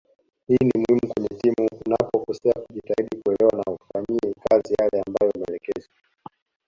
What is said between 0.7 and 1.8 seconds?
muhimu kwenye timu